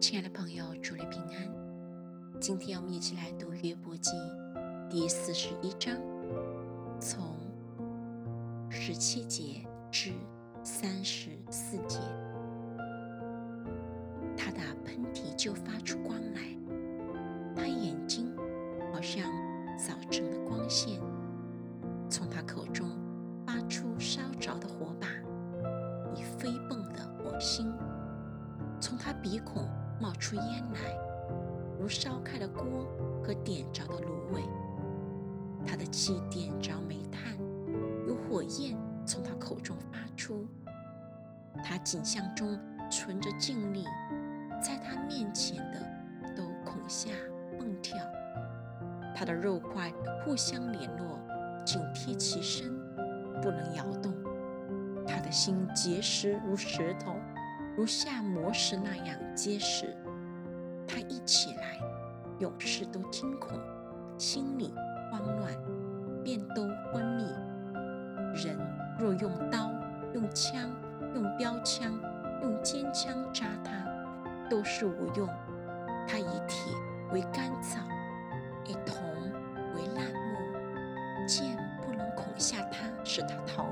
[0.00, 2.40] 亲爱的朋友，祝你平安。
[2.40, 4.12] 今天我们一起来读约伯记
[4.88, 5.96] 第四十一章，
[7.00, 7.36] 从
[8.70, 10.12] 十七节至
[10.62, 11.98] 三十四节。
[14.36, 16.42] 他打喷嚏就发出光来，
[17.56, 18.32] 他眼睛
[18.92, 19.24] 好像
[19.76, 21.00] 早晨的光线，
[22.08, 22.88] 从他口中
[23.44, 25.08] 发出烧着的火把，
[26.14, 27.74] 以飞蹦的火星。
[28.80, 29.68] 从他鼻孔
[30.00, 30.96] 冒出烟来，
[31.78, 32.86] 如烧开的锅
[33.22, 34.42] 和点着的炉味。
[35.66, 37.36] 他的气点着煤炭，
[38.06, 40.46] 有火焰从他口中发出。
[41.64, 42.58] 他颈项中
[42.90, 43.84] 存着静力，
[44.62, 45.80] 在他面前的
[46.36, 47.10] 都恐吓
[47.58, 47.98] 蹦跳。
[49.14, 49.92] 他的肉块
[50.24, 51.18] 互相联络，
[51.64, 52.72] 紧贴其身，
[53.42, 54.14] 不能摇动。
[55.04, 57.16] 他的心结实如石头。
[57.78, 59.96] 如下磨石那样结实，
[60.84, 61.78] 他一起来，
[62.40, 63.56] 勇士都惊恐，
[64.18, 64.74] 心里
[65.12, 65.54] 慌乱，
[66.24, 67.22] 便都昏迷。
[68.34, 68.58] 人
[68.98, 69.70] 若用刀、
[70.12, 70.68] 用枪、
[71.14, 71.96] 用标枪、
[72.42, 73.70] 用尖枪扎他，
[74.50, 75.28] 都是无用。
[76.04, 76.72] 他以铁
[77.12, 77.78] 为干草，
[78.66, 79.00] 以铜
[79.76, 83.66] 为烂木，剑不能恐吓他，使他逃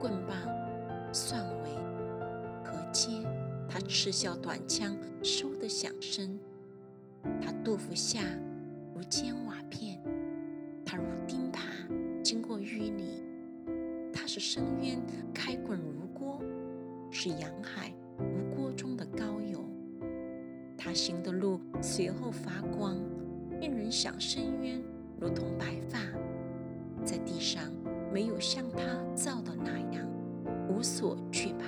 [0.00, 0.36] 棍棒、
[1.12, 1.70] 蒜尾
[2.64, 3.10] 和接，
[3.68, 6.38] 他嗤笑短枪收的响声。
[7.40, 8.20] 他肚腹下
[8.94, 10.00] 如尖瓦片，
[10.84, 13.22] 他如钉耙经过淤泥。
[14.12, 15.00] 他是深渊
[15.34, 16.40] 开滚如锅，
[17.10, 19.64] 是洋海如锅中的高油。
[20.76, 22.96] 他行的路随后发光，
[23.60, 24.80] 令人想深渊
[25.20, 25.98] 如同白发，
[27.04, 27.62] 在地上。
[28.12, 28.80] 没有像他
[29.14, 30.06] 造的那样
[30.68, 31.64] 无所惧怕，